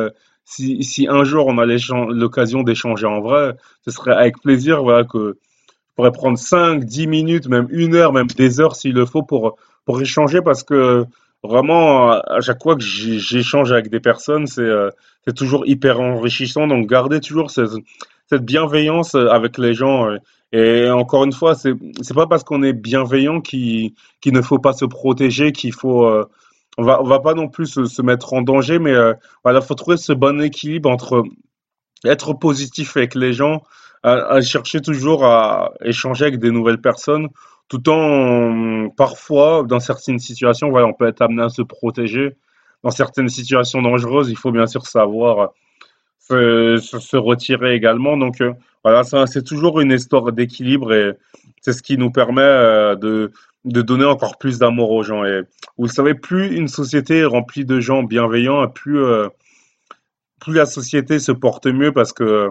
si, 0.45 1.07
un 1.09 1.25
jour 1.25 1.47
on 1.47 1.59
a 1.59 1.67
l'occasion 1.67 2.63
d'échanger 2.63 3.07
en 3.07 3.21
vrai, 3.21 3.55
ce 3.85 3.91
serait 3.91 4.13
avec 4.15 4.41
plaisir 4.41 4.83
voilà, 4.83 5.05
que 5.05 5.39
je 5.39 5.95
pourrais 5.97 6.13
prendre 6.13 6.39
5, 6.39 6.85
10 6.85 7.07
minutes, 7.07 7.49
même 7.49 7.69
une 7.71 7.95
heure, 7.95 8.13
même 8.13 8.27
des 8.29 8.61
heures 8.61 8.77
s'il 8.77 8.95
le 8.95 9.07
faut 9.07 9.23
pour, 9.23 9.57
pour 9.85 10.01
échanger 10.01 10.41
parce 10.43 10.63
que 10.63 11.05
vraiment, 11.43 12.11
à 12.13 12.41
chaque 12.41 12.63
fois 12.63 12.77
que 12.77 12.83
j'échange 12.83 13.73
avec 13.73 13.91
des 13.91 14.01
personnes, 14.01 14.47
c'est 14.47 14.63
euh, 14.63 14.91
c'est 15.27 15.35
toujours 15.35 15.67
hyper 15.67 16.01
enrichissant. 16.01 16.67
Donc, 16.67 16.89
garder 16.89 17.21
toujours 17.21 17.51
cette, 17.51 17.71
bienveillance 18.45 19.15
avec 19.15 19.59
les 19.59 19.75
gens. 19.75 20.09
euh, 20.11 20.19
Et 20.53 20.91
encore 20.91 21.25
une 21.25 21.33
fois, 21.33 21.55
c'est 21.55 21.75
pas 22.15 22.27
parce 22.27 22.45
qu'on 22.45 22.63
est 22.63 22.73
bienveillant 22.73 23.41
qu'il 23.41 23.93
qu'il 24.21 24.33
ne 24.33 24.43
faut 24.43 24.59
pas 24.59 24.73
se 24.73 24.85
protéger, 24.85 25.53
qu'il 25.53 25.73
faut. 25.73 26.05
euh, 26.07 26.25
on 26.79 26.85
va, 26.85 27.03
on 27.03 27.07
va 27.07 27.21
pas 27.21 27.35
non 27.35 27.49
plus 27.49 27.67
se, 27.67 28.03
mettre 28.03 28.33
en 28.33 28.43
danger, 28.43 28.79
mais 28.79 28.93
euh, 28.93 29.15
voilà, 29.45 29.61
faut 29.61 29.75
trouver 29.75 29.97
ce 29.97 30.13
bon 30.13 30.41
équilibre 30.41 30.91
entre 30.91 31.25
être 32.05 32.35
positif 32.35 32.97
avec 32.97 33.15
les 33.15 33.33
gens, 33.33 33.63
à 34.03 34.41
chercher 34.41 34.81
toujours 34.81 35.25
à 35.25 35.75
échanger 35.85 36.25
avec 36.25 36.41
des 36.41 36.51
nouvelles 36.51 36.81
personnes, 36.81 37.29
tout 37.69 37.89
en, 37.89 38.91
parfois, 38.91 39.63
dans 39.63 39.81
certaines 39.81 40.19
situations, 40.19 40.71
voilà, 40.71 40.89
on 40.89 40.93
peut 40.93 41.07
être 41.07 41.23
amené 41.23 41.43
à 41.43 41.49
se 41.49 41.63
protéger. 41.63 42.37
Dans 42.83 42.91
certaines 42.91 43.29
situations 43.29 43.81
dangereuses, 43.81 44.29
il 44.29 44.37
faut 44.37 44.51
bien 44.51 44.67
sûr 44.67 44.87
savoir 44.87 45.53
se, 46.29 47.17
retirer 47.17 47.75
également. 47.75 48.17
Donc, 48.17 48.41
euh, 48.41 48.53
voilà, 48.85 49.03
c'est 49.27 49.43
toujours 49.45 49.81
une 49.81 49.93
histoire 49.93 50.33
d'équilibre 50.33 50.93
et 50.93 51.13
c'est 51.61 51.73
ce 51.73 51.83
qui 51.83 51.97
nous 51.99 52.11
permet 52.11 52.43
euh, 52.43 52.97
de, 52.97 53.33
de 53.65 53.83
donner 53.83 54.05
encore 54.05 54.39
plus 54.39 54.59
d'amour 54.59 54.91
aux 54.91 55.03
gens. 55.03 55.25
Et 55.25 55.43
vous 55.79 55.89
savez, 55.89 56.15
plus 56.15 56.57
une 56.57 56.69
société 56.69 57.19
est 57.19 57.25
remplie 57.25 57.65
de 57.65 57.81
gens 57.81 58.03
bienveillants, 58.03 58.67
plus, 58.69 58.99
euh, 59.03 59.29
plus 60.41 60.55
la 60.55 60.67
société 60.67 61.19
se 61.19 61.33
porte 61.33 61.67
mieux 61.67 61.93
parce 61.93 62.13
que 62.13 62.51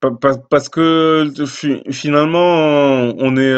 Pa- 0.00 0.10
pa- 0.10 0.36
Parce 0.50 0.68
que 0.68 1.32
fi- 1.46 1.82
finalement, 1.90 3.14
on 3.18 3.36
est, 3.38 3.54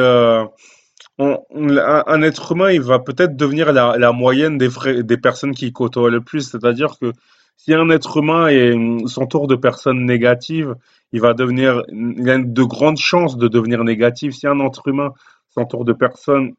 un, 1.18 2.22
être 2.22 2.52
humain, 2.52 2.70
il 2.70 2.80
va 2.80 3.00
peut-être 3.00 3.36
devenir 3.36 3.72
la, 3.72 3.96
la 3.98 4.12
moyenne 4.12 4.56
des, 4.56 4.68
des 5.02 5.16
personnes 5.16 5.52
qu'il 5.52 5.72
côtoie 5.72 6.10
le 6.10 6.20
plus. 6.20 6.48
C'est-à-dire 6.50 6.96
que 7.00 7.12
si 7.58 7.74
un 7.74 7.90
être 7.90 8.16
humain 8.16 8.46
est, 8.46 8.72
s'entoure 9.08 9.48
de 9.48 9.56
personnes 9.56 10.06
négatives, 10.06 10.76
il 11.12 11.20
va 11.20 11.34
devenir, 11.34 11.82
il 11.90 12.30
a 12.30 12.38
de 12.38 12.62
grandes 12.62 12.98
chances 12.98 13.36
de 13.36 13.48
devenir 13.48 13.82
négatif. 13.82 14.34
Si 14.34 14.46
un 14.46 14.60
être 14.60 14.86
humain 14.86 15.12
s'entoure 15.48 15.84
de 15.84 15.92
personnes 15.92 16.54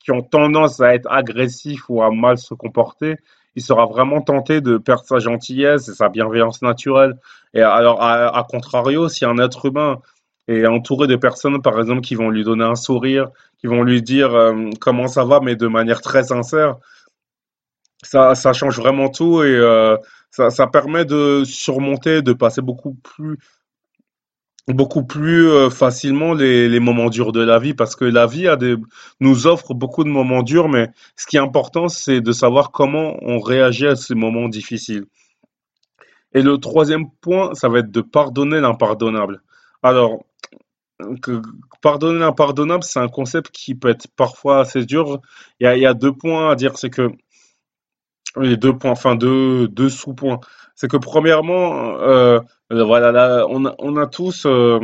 qui 0.00 0.10
ont 0.10 0.22
tendance 0.22 0.80
à 0.80 0.94
être 0.94 1.06
agressifs 1.10 1.88
ou 1.88 2.02
à 2.02 2.10
mal 2.10 2.38
se 2.38 2.54
comporter, 2.54 3.16
il 3.54 3.62
sera 3.62 3.86
vraiment 3.86 4.20
tenté 4.20 4.60
de 4.60 4.78
perdre 4.78 5.04
sa 5.04 5.20
gentillesse 5.20 5.88
et 5.88 5.94
sa 5.94 6.08
bienveillance 6.08 6.60
naturelle. 6.60 7.14
Et 7.54 7.62
alors, 7.62 8.02
à, 8.02 8.44
contrario, 8.50 9.08
si 9.08 9.24
un 9.24 9.38
être 9.38 9.66
humain 9.66 10.00
est 10.48 10.66
entouré 10.66 11.06
de 11.06 11.16
personnes, 11.16 11.62
par 11.62 11.78
exemple, 11.78 12.00
qui 12.00 12.16
vont 12.16 12.30
lui 12.30 12.42
donner 12.42 12.64
un 12.64 12.74
sourire, 12.74 13.28
qui 13.58 13.68
vont 13.68 13.82
lui 13.82 14.02
dire 14.02 14.34
euh, 14.34 14.70
comment 14.80 15.08
ça 15.08 15.24
va, 15.24 15.40
mais 15.40 15.56
de 15.56 15.66
manière 15.66 16.02
très 16.02 16.24
sincère, 16.24 16.76
ça, 18.06 18.34
ça 18.34 18.52
change 18.52 18.78
vraiment 18.78 19.08
tout 19.08 19.42
et 19.42 19.46
euh, 19.46 19.96
ça, 20.30 20.50
ça, 20.50 20.66
permet 20.66 21.04
de 21.04 21.42
surmonter, 21.44 22.22
de 22.22 22.32
passer 22.32 22.62
beaucoup 22.62 22.94
plus 22.94 23.38
beaucoup 24.68 25.04
plus 25.04 25.48
euh, 25.48 25.70
facilement 25.70 26.34
les, 26.34 26.68
les, 26.68 26.80
moments 26.80 27.08
durs 27.08 27.30
de 27.30 27.40
la 27.40 27.58
vie 27.60 27.74
parce 27.74 27.94
que 27.94 28.04
la 28.04 28.26
vie 28.26 28.48
a 28.48 28.56
des, 28.56 28.74
nous 29.20 29.46
offre 29.46 29.74
beaucoup 29.74 30.02
de 30.02 30.08
moments 30.08 30.42
durs, 30.42 30.68
mais 30.68 30.88
ce 31.16 31.26
qui 31.26 31.36
est 31.36 31.40
important, 31.40 31.88
c'est 31.88 32.20
de 32.20 32.32
savoir 32.32 32.72
comment 32.72 33.16
on 33.22 33.38
réagit 33.38 33.86
à 33.86 33.94
ces 33.96 34.14
moments 34.14 34.48
difficiles. 34.48 35.04
Et 36.32 36.42
le 36.42 36.58
troisième 36.58 37.10
point, 37.20 37.54
ça 37.54 37.68
va 37.68 37.78
être 37.78 37.90
de 37.90 38.00
pardonner 38.00 38.60
l'impardonnable. 38.60 39.40
Alors, 39.82 40.24
pardonner 41.80 42.18
l'impardonnable, 42.18 42.82
c'est 42.82 42.98
un 42.98 43.08
concept 43.08 43.50
qui 43.50 43.74
peut 43.74 43.88
être 43.88 44.08
parfois 44.16 44.60
assez 44.60 44.84
dur. 44.84 45.20
Il 45.60 45.64
y 45.64 45.66
a, 45.66 45.76
il 45.76 45.82
y 45.82 45.86
a 45.86 45.94
deux 45.94 46.12
points 46.12 46.50
à 46.50 46.56
dire, 46.56 46.76
c'est 46.76 46.90
que 46.90 47.10
les 48.40 48.56
deux 48.56 48.76
points, 48.76 48.90
enfin 48.90 49.14
deux, 49.16 49.68
deux 49.68 49.88
sous-points. 49.88 50.40
C'est 50.74 50.88
que 50.88 50.96
premièrement, 50.96 51.98
euh, 52.00 52.40
euh, 52.72 52.84
voilà, 52.84 53.12
là, 53.12 53.46
on 53.48 53.64
a, 53.64 53.74
on 53.78 53.96
a 53.96 54.06
tous, 54.06 54.44
euh, 54.46 54.78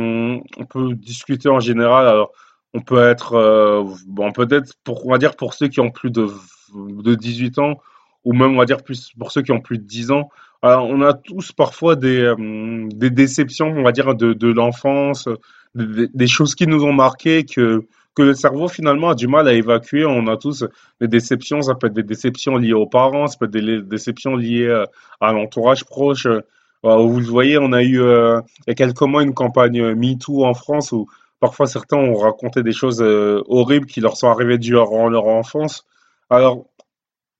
on 0.57 0.65
peut 0.65 0.93
discuter 0.95 1.49
en 1.49 1.59
général. 1.59 2.25
On 2.73 2.81
peut 2.81 3.03
être, 3.03 3.33
euh, 3.33 3.83
bon, 4.07 4.31
peut-être 4.31 4.73
on 4.87 5.11
va 5.11 5.17
dire 5.17 5.35
pour 5.35 5.53
ceux 5.53 5.67
qui 5.67 5.79
ont 5.79 5.91
plus 5.91 6.09
de, 6.09 6.27
de 6.75 7.15
18 7.15 7.59
ans, 7.59 7.79
ou 8.23 8.33
même 8.33 8.53
on 8.53 8.57
va 8.57 8.65
dire 8.65 8.83
plus 8.83 9.11
pour 9.19 9.31
ceux 9.31 9.41
qui 9.43 9.51
ont 9.51 9.61
plus 9.61 9.77
de 9.77 9.83
10 9.83 10.11
ans. 10.11 10.29
On 10.63 11.01
a 11.01 11.13
tous 11.13 11.51
parfois 11.51 11.97
des, 11.97 12.33
des 12.39 13.09
déceptions, 13.09 13.67
on 13.67 13.83
va 13.83 13.91
dire 13.91 14.15
de, 14.15 14.31
de 14.31 14.47
l'enfance, 14.47 15.27
des, 15.75 16.07
des 16.07 16.27
choses 16.27 16.55
qui 16.55 16.67
nous 16.67 16.85
ont 16.85 16.93
marqué 16.93 17.43
que 17.43 17.85
que 18.15 18.21
le 18.21 18.33
cerveau 18.33 18.67
finalement 18.67 19.09
a 19.09 19.15
du 19.15 19.27
mal 19.27 19.47
à 19.47 19.53
évacuer. 19.53 20.05
On 20.05 20.27
a 20.27 20.37
tous 20.37 20.65
des 21.01 21.07
déceptions, 21.07 21.61
ça 21.61 21.75
peut 21.75 21.87
être 21.87 21.93
des 21.93 22.03
déceptions 22.03 22.57
liées 22.57 22.73
aux 22.73 22.87
parents, 22.87 23.27
ça 23.27 23.37
peut 23.37 23.45
être 23.45 23.51
des 23.51 23.81
déceptions 23.81 24.35
liées 24.35 24.67
euh, 24.67 24.85
à 25.19 25.31
l'entourage 25.31 25.85
proche. 25.85 26.25
Euh, 26.25 26.41
vous 26.83 27.19
le 27.19 27.25
voyez, 27.25 27.57
on 27.57 27.71
a 27.71 27.81
eu 27.81 28.01
euh, 28.01 28.41
il 28.59 28.69
y 28.69 28.71
a 28.71 28.75
quelques 28.75 29.01
mois 29.01 29.23
une 29.23 29.33
campagne 29.33 29.93
MeToo 29.95 30.45
en 30.45 30.53
France 30.53 30.91
où 30.91 31.07
parfois 31.39 31.65
certains 31.65 31.97
ont 31.97 32.15
raconté 32.15 32.61
des 32.61 32.73
choses 32.73 33.01
horribles 33.01 33.85
qui 33.85 34.01
leur 34.01 34.17
sont 34.17 34.27
arrivées 34.27 34.57
durant 34.57 35.09
leur 35.09 35.27
enfance. 35.27 35.85
Alors, 36.29 36.65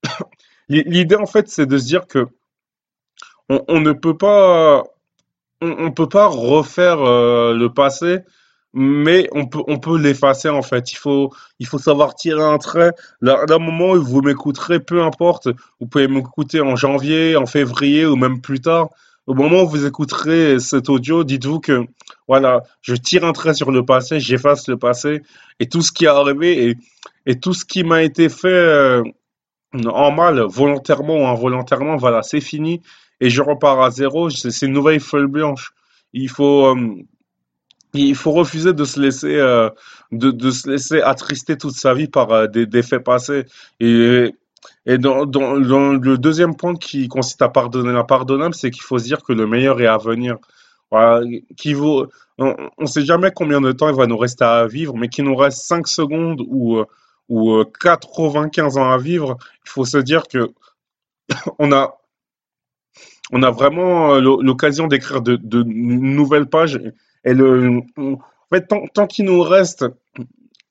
l'idée 0.70 1.16
en 1.16 1.26
fait, 1.26 1.50
c'est 1.50 1.66
de 1.66 1.78
se 1.78 1.86
dire 1.86 2.08
que 2.08 2.28
on, 3.50 3.82
ne 3.82 3.92
peut 3.92 4.18
pas, 4.18 4.84
on, 5.62 5.72
on 5.78 5.92
peut 5.92 6.08
pas 6.08 6.28
refaire 6.28 6.98
le 6.98 7.68
passé 7.68 8.20
mais 8.74 9.30
on 9.34 9.46
peut, 9.46 9.64
on 9.68 9.78
peut 9.80 9.98
l'effacer 10.00 10.50
en 10.50 10.62
fait. 10.62 10.92
Il 10.92 10.98
faut, 10.98 11.32
il 11.60 11.68
faut 11.68 11.78
savoir 11.78 12.16
tirer 12.16 12.44
un 12.44 12.58
trait. 12.58 12.92
D'un 13.22 13.60
moment 13.60 13.92
où 13.92 14.04
vous 14.04 14.22
m'écouterez, 14.22 14.80
peu 14.80 15.04
importe, 15.04 15.48
vous 15.80 15.88
pouvez 15.88 16.08
m'écouter 16.08 16.62
en 16.62 16.76
janvier, 16.76 17.36
en 17.36 17.46
février 17.46 18.06
ou 18.06 18.16
même 18.16 18.42
plus 18.42 18.62
tard. 18.62 18.90
Au 19.26 19.34
moment 19.36 19.64
où 19.64 19.70
vous 19.70 19.86
écouterez 19.86 20.60
cet 20.60 20.90
audio, 20.90 21.24
dites-vous 21.24 21.60
que 21.62 21.86
voilà, 22.28 22.64
je 22.82 22.96
tire 22.96 23.24
un 23.24 23.32
trait 23.32 23.54
sur 23.54 23.72
le 23.72 23.86
passé, 23.86 24.20
j'efface 24.20 24.68
le 24.68 24.78
passé 24.78 25.22
et 25.60 25.70
tout 25.70 25.82
ce 25.82 25.92
qui 25.92 26.06
est 26.06 26.10
arrivé 26.10 26.70
et, 26.70 26.78
et 27.26 27.40
tout 27.40 27.54
ce 27.54 27.64
qui 27.64 27.84
m'a 27.84 28.04
été 28.04 28.28
fait 28.28 28.48
euh, 28.48 29.04
en 29.86 30.12
mal, 30.12 30.42
volontairement 30.42 31.16
ou 31.16 31.26
involontairement, 31.28 31.96
voilà, 31.96 32.22
c'est 32.22 32.42
fini 32.42 32.82
et 33.20 33.30
je 33.30 33.42
repars 33.42 33.82
à 33.82 33.92
zéro. 33.92 34.30
C'est 34.30 34.66
une 34.66 34.74
nouvelle 34.74 35.00
feuille 35.00 35.28
blanche. 35.28 35.72
Il 36.12 36.30
faut, 36.30 36.76
euh, 36.76 36.96
il 37.94 38.16
faut 38.16 38.32
refuser 38.32 38.74
de 38.74 38.86
se 38.86 39.00
laisser, 39.00 39.36
euh, 39.36 39.70
de, 40.12 40.52
se 40.52 40.70
laisser 40.70 41.02
attrister 41.02 41.58
toute 41.58 41.76
sa 41.76 41.94
vie 41.94 42.08
par 42.08 42.32
euh, 42.32 42.48
des, 42.48 42.84
faits 42.84 43.04
passés. 43.04 43.46
Et, 43.80 44.34
et 44.86 44.98
dans, 44.98 45.26
le 45.26 46.16
deuxième 46.16 46.56
point 46.56 46.76
qui 46.76 47.08
consiste 47.08 47.42
à 47.42 47.50
pardonner 47.50 47.94
l'impardonnable, 47.94 48.56
c'est 48.56 48.72
qu'il 48.72 48.84
faut 48.84 48.98
se 48.98 49.04
dire 49.04 49.22
que 49.24 49.34
le 49.34 49.46
meilleur 49.46 49.80
est 49.80 49.88
à 49.88 49.98
venir. 49.98 50.38
On 50.92 51.22
ne 52.80 52.86
sait 52.86 53.06
jamais 53.06 53.32
combien 53.32 53.62
de 53.62 53.72
temps 53.72 53.90
il 53.90 53.96
va 53.96 54.08
nous 54.08 54.18
rester 54.18 54.44
à 54.44 54.66
vivre, 54.68 54.96
mais 54.96 55.08
qu'il 55.08 55.26
nous 55.26 55.36
reste 55.36 55.66
5 55.66 55.88
secondes 55.88 56.42
ou, 56.48 56.78
euh, 56.78 56.86
ou 57.30 57.64
95 57.80 58.78
ans 58.78 58.90
à 58.90 58.98
vivre, 58.98 59.38
il 59.66 59.70
faut 59.70 59.86
se 59.86 59.98
dire 59.98 60.24
que 60.28 60.52
on 61.60 61.72
a, 61.72 61.96
on 63.32 63.44
a 63.44 63.52
vraiment 63.52 64.16
l'occasion 64.20 64.88
d'écrire 64.88 65.22
de 65.22 65.64
nouvelles 65.64 66.48
pages 66.48 66.80
et 67.26 67.34
le, 67.34 67.82
en 67.98 68.18
fait, 68.52 68.68
tant, 68.68 68.86
tant 68.94 69.08
qu'il 69.08 69.26
nous 69.26 69.42
reste 69.42 69.86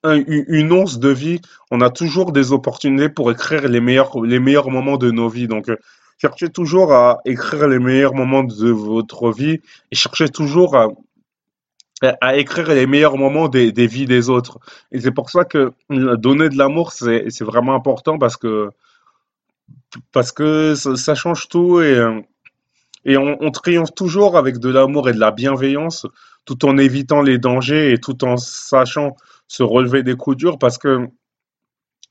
une 0.04 0.72
once 0.72 0.98
de 0.98 1.08
vie, 1.08 1.40
on 1.70 1.80
a 1.80 1.90
toujours 1.90 2.32
des 2.32 2.52
opportunités 2.52 3.08
pour 3.08 3.30
écrire 3.30 3.68
les 3.68 3.80
meilleurs, 3.80 4.20
les 4.22 4.40
meilleurs 4.40 4.70
moments 4.70 4.96
de 4.96 5.10
nos 5.10 5.28
vies. 5.28 5.46
Donc, 5.46 5.68
euh, 5.68 5.76
cherchez 6.18 6.48
toujours 6.48 6.92
à 6.92 7.20
écrire 7.24 7.68
les 7.68 7.78
meilleurs 7.78 8.14
moments 8.14 8.42
de 8.42 8.70
votre 8.70 9.32
vie 9.32 9.60
et 9.90 9.94
cherchez 9.94 10.28
toujours 10.28 10.76
à, 10.76 10.88
à 12.20 12.36
écrire 12.36 12.68
les 12.68 12.86
meilleurs 12.86 13.16
moments 13.16 13.48
des, 13.48 13.70
des 13.70 13.86
vies 13.86 14.06
des 14.06 14.28
autres. 14.28 14.58
Et 14.90 15.00
c'est 15.00 15.12
pour 15.12 15.30
ça 15.30 15.44
que 15.44 15.72
donner 15.88 16.48
de 16.48 16.58
l'amour, 16.58 16.90
c'est 16.92 17.42
vraiment 17.42 17.74
important 17.74 18.18
parce 18.18 18.36
que, 18.36 18.70
parce 20.10 20.32
que 20.32 20.74
ça, 20.74 21.14
change 21.14 21.48
tout 21.48 21.80
et, 21.80 21.94
euh, 21.94 22.20
et 23.04 23.16
on 23.16 23.50
triomphe 23.50 23.94
toujours 23.94 24.36
avec 24.36 24.58
de 24.58 24.68
l'amour 24.68 25.08
et 25.08 25.12
de 25.12 25.20
la 25.20 25.30
bienveillance 25.30 26.06
tout 26.44 26.64
en 26.64 26.76
évitant 26.78 27.22
les 27.22 27.38
dangers 27.38 27.92
et 27.92 27.98
tout 27.98 28.24
en 28.24 28.36
sachant 28.36 29.16
se 29.48 29.62
relever 29.62 30.02
des 30.02 30.14
coups 30.14 30.36
durs 30.36 30.58
parce 30.58 30.78
que 30.78 31.08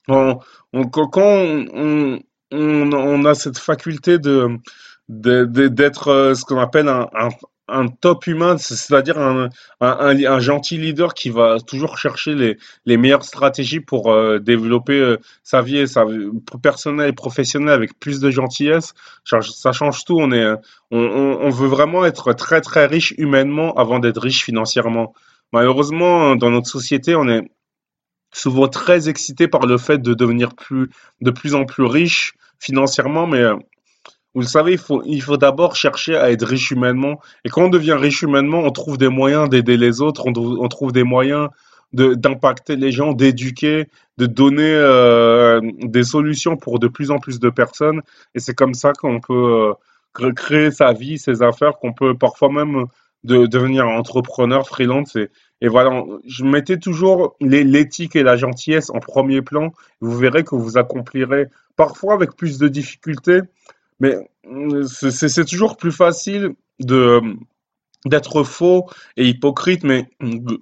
on, 0.07 0.39
quand 0.71 1.17
on, 1.17 2.19
on, 2.51 3.25
a 3.25 3.35
cette 3.35 3.57
faculté 3.59 4.17
de 4.19 4.57
d'être 5.07 6.07
euh, 6.07 6.33
ce 6.33 6.45
qu'on 6.45 6.59
appelle 6.59 6.87
un 6.87 7.07
top 7.87 8.27
humain, 8.27 8.57
c'est-à-dire 8.57 9.17
un, 9.17 9.49
un, 9.79 10.23
un, 10.25 10.39
gentil 10.39 10.77
leader 10.77 11.13
qui 11.13 11.29
va 11.29 11.57
toujours 11.65 11.97
chercher 11.97 12.57
les, 12.85 12.97
meilleures 12.97 13.23
stratégies 13.23 13.79
pour 13.79 14.11
euh, 14.11 14.39
développer 14.39 14.99
euh, 14.99 15.17
sa 15.43 15.61
vie 15.61 15.87
sa 15.87 16.05
vie 16.05 16.29
personnelle 16.61 17.09
et 17.09 17.13
professionnelle 17.13 17.73
avec 17.73 17.99
plus 17.99 18.19
de 18.19 18.29
gentillesse. 18.29 18.93
Ça 19.25 19.71
change 19.71 20.05
tout. 20.05 20.17
On, 20.19 20.31
est, 20.31 20.53
on, 20.91 20.99
on 20.99 21.49
veut 21.49 21.67
vraiment 21.67 22.05
être 22.05 22.33
très 22.33 22.61
très 22.61 22.85
riche 22.85 23.13
humainement 23.17 23.73
avant 23.75 23.99
d'être 23.99 24.21
riche 24.21 24.43
financièrement. 24.43 25.13
Malheureusement, 25.53 26.35
dans 26.35 26.49
notre 26.49 26.69
société, 26.69 27.15
on 27.15 27.27
est 27.27 27.49
souvent 28.33 28.67
très 28.67 29.09
excité 29.09 29.47
par 29.47 29.65
le 29.65 29.77
fait 29.77 30.01
de 30.01 30.13
devenir 30.13 30.55
plus, 30.55 30.89
de 31.21 31.31
plus 31.31 31.55
en 31.55 31.65
plus 31.65 31.83
riche 31.83 32.33
financièrement, 32.59 33.27
mais 33.27 33.39
euh, 33.39 33.55
vous 34.33 34.41
le 34.41 34.47
savez, 34.47 34.73
il 34.73 34.77
faut, 34.77 35.01
il 35.05 35.21
faut 35.21 35.37
d'abord 35.37 35.75
chercher 35.75 36.15
à 36.15 36.31
être 36.31 36.45
riche 36.45 36.71
humainement. 36.71 37.19
Et 37.43 37.49
quand 37.49 37.65
on 37.65 37.69
devient 37.69 37.97
riche 37.99 38.21
humainement, 38.21 38.59
on 38.59 38.71
trouve 38.71 38.97
des 38.97 39.09
moyens 39.09 39.49
d'aider 39.49 39.75
les 39.75 40.01
autres, 40.01 40.25
on, 40.25 40.67
trouve 40.69 40.93
des 40.93 41.03
moyens 41.03 41.49
d'impacter 41.91 42.77
les 42.77 42.91
gens, 42.91 43.11
d'éduquer, 43.11 43.89
de 44.17 44.25
donner 44.25 44.73
euh, 44.73 45.59
des 45.81 46.03
solutions 46.03 46.55
pour 46.55 46.79
de 46.79 46.87
plus 46.87 47.11
en 47.11 47.19
plus 47.19 47.39
de 47.39 47.49
personnes. 47.49 48.01
Et 48.33 48.39
c'est 48.39 48.53
comme 48.53 48.73
ça 48.73 48.93
qu'on 48.93 49.19
peut 49.19 49.73
euh, 50.21 50.31
créer 50.33 50.71
sa 50.71 50.93
vie, 50.93 51.17
ses 51.17 51.41
affaires, 51.43 51.77
qu'on 51.79 51.91
peut 51.91 52.17
parfois 52.17 52.49
même 52.49 52.85
de, 53.25 53.45
devenir 53.47 53.85
entrepreneur, 53.85 54.65
freelance. 54.65 55.17
Et, 55.17 55.29
et 55.59 55.67
voilà, 55.67 56.03
je 56.25 56.45
mettais 56.45 56.77
toujours 56.77 57.35
l'éthique 57.41 58.15
et 58.15 58.23
la 58.23 58.37
gentillesse 58.37 58.89
en 58.89 58.99
premier 58.99 59.41
plan. 59.41 59.73
Vous 59.99 60.17
verrez 60.17 60.45
que 60.45 60.55
vous 60.55 60.77
accomplirez 60.77 61.47
parfois 61.75 62.13
avec 62.13 62.35
plus 62.35 62.57
de 62.57 62.67
difficultés, 62.67 63.41
mais 64.01 64.17
euh, 64.47 64.83
c'est 64.83 65.45
toujours 65.45 65.77
plus 65.77 65.93
facile 65.93 66.55
de 66.79 67.21
d'être 68.05 68.43
faux 68.43 68.87
et 69.15 69.27
hypocrite, 69.27 69.83
mais 69.83 70.09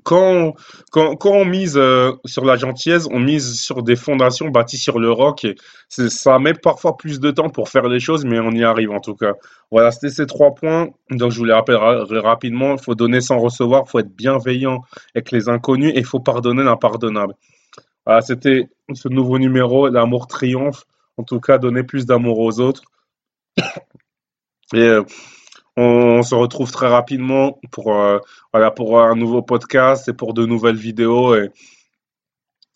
quand, 0.03 0.55
quand, 0.91 1.15
quand 1.15 1.31
on 1.31 1.45
mise 1.45 1.77
euh, 1.77 2.11
sur 2.25 2.43
la 2.43 2.57
gentillesse, 2.57 3.07
on 3.09 3.19
mise 3.21 3.57
sur 3.57 3.81
des 3.81 3.95
fondations 3.95 4.49
bâties 4.49 4.77
sur 4.77 4.99
le 4.99 5.09
roc, 5.09 5.47
ça 5.87 6.37
met 6.37 6.53
parfois 6.53 6.97
plus 6.97 7.21
de 7.21 7.31
temps 7.31 7.49
pour 7.49 7.69
faire 7.69 7.87
les 7.87 8.01
choses, 8.01 8.25
mais 8.25 8.41
on 8.41 8.51
y 8.51 8.65
arrive 8.65 8.91
en 8.91 8.99
tout 8.99 9.15
cas. 9.15 9.35
Voilà, 9.71 9.91
c'était 9.91 10.09
ces 10.09 10.25
trois 10.25 10.53
points. 10.53 10.89
Donc 11.11 11.31
je 11.31 11.37
vous 11.37 11.45
les 11.45 11.53
rappelle 11.53 11.77
rapidement, 11.77 12.73
il 12.73 12.83
faut 12.83 12.93
donner 12.93 13.21
sans 13.21 13.39
recevoir, 13.39 13.83
il 13.87 13.89
faut 13.89 13.99
être 13.99 14.13
bienveillant 14.13 14.81
avec 15.15 15.31
les 15.31 15.47
inconnus, 15.47 15.93
et 15.95 15.99
il 15.99 16.05
faut 16.05 16.19
pardonner 16.19 16.63
l'impardonnable. 16.63 17.35
Voilà, 18.05 18.19
c'était 18.19 18.67
ce 18.93 19.07
nouveau 19.07 19.39
numéro, 19.39 19.87
l'amour 19.87 20.27
triomphe. 20.27 20.83
En 21.15 21.23
tout 21.23 21.39
cas, 21.39 21.57
donner 21.57 21.83
plus 21.83 22.05
d'amour 22.05 22.39
aux 22.39 22.59
autres. 22.59 22.83
Et 24.73 24.81
euh, 24.81 25.03
on, 25.75 26.21
se 26.21 26.35
retrouve 26.35 26.71
très 26.71 26.87
rapidement 26.87 27.59
pour, 27.71 27.95
euh, 27.95 28.19
voilà, 28.53 28.71
pour 28.71 29.01
un 29.01 29.15
nouveau 29.15 29.41
podcast 29.41 30.07
et 30.09 30.13
pour 30.13 30.33
de 30.33 30.45
nouvelles 30.45 30.75
vidéos. 30.75 31.35
Et, 31.35 31.49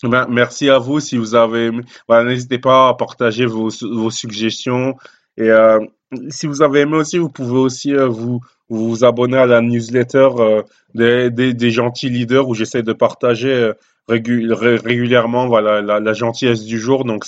ben, 0.04 0.28
merci 0.30 0.70
à 0.70 0.80
vous 0.80 1.00
si 1.00 1.18
vous 1.18 1.36
avez 1.36 1.72
n'hésitez 2.10 2.60
pas 2.60 2.90
à 2.90 2.94
partager 2.96 3.46
vos, 3.46 3.70
suggestions. 4.10 4.96
Et 5.38 5.50
euh, 5.50 5.80
si 6.30 6.48
vous 6.48 6.62
avez 6.62 6.82
aimé 6.82 6.98
aussi, 6.98 7.18
vous 7.18 7.30
pouvez 7.30 7.58
aussi 7.58 7.94
vous, 7.94 8.42
vous 8.70 9.06
abonner 9.06 9.38
à 9.38 9.46
la 9.46 9.62
newsletter 9.62 10.30
des, 10.94 11.30
des, 11.30 11.72
gentils 11.72 12.10
leaders 12.10 12.48
où 12.48 12.54
j'essaie 12.54 12.84
de 12.84 12.94
partager 12.94 13.72
régulièrement 14.10 15.48
voilà, 15.48 15.82
la, 15.82 16.00
la, 16.00 16.14
gentillesse 16.14 16.66
du 16.66 16.80
jour. 16.80 17.06
Donc, 17.06 17.26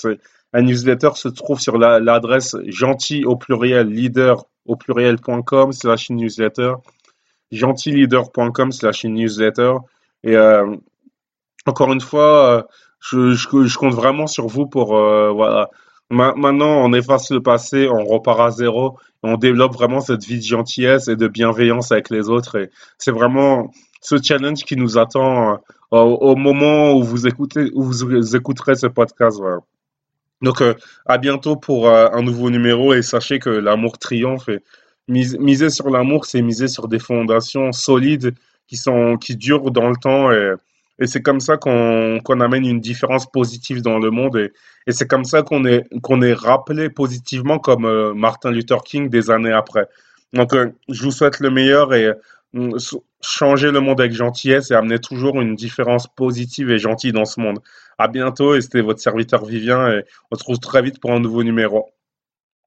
la 0.55 0.61
newsletter 0.61 1.09
se 1.15 1.27
trouve 1.27 1.59
sur 1.59 1.77
l'adresse 1.77 2.55
gentil 2.67 3.25
au 3.25 3.35
pluriel 3.35 3.89
leader 3.89 4.45
au 4.65 4.77
pluriel.com 4.77 5.73
slash 5.73 6.09
newsletter, 6.09 6.75
gentilleader.com 7.51 8.71
slash 8.71 9.03
newsletter. 9.03 9.73
Et 10.23 10.37
euh, 10.37 10.73
encore 11.65 11.91
une 11.91 11.99
fois, 11.99 12.49
euh, 12.49 12.63
je, 13.01 13.33
je, 13.33 13.77
compte 13.77 13.95
vraiment 13.95 14.27
sur 14.27 14.47
vous 14.47 14.65
pour 14.65 14.95
euh, 14.95 15.29
voilà. 15.31 15.69
maintenant, 16.09 16.85
on 16.85 16.93
efface 16.93 17.31
le 17.31 17.41
passé, 17.41 17.89
on 17.89 18.05
repart 18.05 18.39
à 18.39 18.51
zéro, 18.51 18.97
et 19.25 19.27
on 19.27 19.35
développe 19.35 19.73
vraiment 19.73 19.99
cette 19.99 20.23
vie 20.23 20.39
de 20.39 20.45
gentillesse 20.45 21.09
et 21.09 21.17
de 21.17 21.27
bienveillance 21.27 21.91
avec 21.91 22.09
les 22.09 22.29
autres. 22.29 22.55
Et 22.57 22.69
c'est 22.97 23.11
vraiment 23.11 23.71
ce 23.99 24.15
challenge 24.23 24.63
qui 24.63 24.77
nous 24.77 24.97
attend 24.97 25.59
au, 25.91 25.97
au, 25.97 26.37
moment 26.37 26.93
où 26.93 27.03
vous 27.03 27.27
écoutez, 27.27 27.71
où 27.73 27.83
vous 27.83 28.35
écouterez 28.37 28.75
ce 28.75 28.87
podcast. 28.87 29.37
Voilà. 29.37 29.59
Donc, 30.45 30.61
euh, 30.61 30.75
à 31.07 31.17
bientôt 31.17 31.55
pour 31.55 31.89
euh, 31.89 32.07
un 32.13 32.21
nouveau 32.21 32.51
numéro 32.51 32.93
et 32.93 33.01
sachez 33.01 33.39
que 33.39 33.49
l'amour 33.49 33.97
triomphe. 33.97 34.47
Et 34.47 34.59
miser 35.07 35.69
sur 35.71 35.89
l'amour, 35.89 36.25
c'est 36.25 36.41
miser 36.43 36.67
sur 36.67 36.87
des 36.87 36.99
fondations 36.99 37.71
solides 37.71 38.33
qui 38.67 38.77
sont 38.77 39.17
qui 39.17 39.35
durent 39.35 39.71
dans 39.71 39.89
le 39.89 39.95
temps 39.95 40.31
et, 40.31 40.53
c'est 41.05 41.21
comme 41.21 41.41
ça 41.41 41.57
qu'on 41.57 42.19
qu'on 42.23 42.39
amène 42.39 42.65
une 42.65 42.79
différence 42.79 43.25
positive 43.29 43.81
dans 43.81 43.99
le 43.99 44.11
monde 44.11 44.37
et, 44.37 44.51
c'est 44.97 45.07
comme 45.07 45.25
ça 45.25 45.41
qu'on 45.41 45.65
est 45.65 45.83
qu'on 46.01 46.21
est 46.21 46.33
rappelé 46.33 46.89
positivement 46.89 47.59
comme 47.59 47.85
euh, 47.85 48.13
Martin 48.13 48.51
Luther 48.51 48.81
King 48.83 49.09
des 49.09 49.29
années 49.29 49.51
après. 49.51 49.87
Donc, 50.33 50.51
je 50.89 51.03
vous 51.03 51.11
souhaite 51.11 51.39
le 51.39 51.49
meilleur 51.49 51.93
et 51.93 52.11
changer 53.21 53.71
le 53.71 53.79
monde 53.79 53.99
avec 54.01 54.13
gentillesse 54.13 54.71
et 54.71 54.75
amener 54.75 54.99
toujours 54.99 55.41
une 55.41 55.55
différence 55.55 56.07
positive 56.07 56.69
et 56.71 56.77
gentille 56.77 57.13
dans 57.13 57.25
ce 57.25 57.39
monde. 57.39 57.59
À 57.97 58.07
bientôt 58.07 58.55
et 58.55 58.61
c'était 58.61 58.81
votre 58.81 58.99
serviteur 58.99 59.45
Vivien 59.45 59.89
et 59.89 60.03
on 60.31 60.35
se 60.35 60.43
retrouve 60.43 60.59
très 60.59 60.81
vite 60.81 60.99
pour 60.99 61.11
un 61.11 61.19
nouveau 61.19 61.43
numéro. 61.43 61.94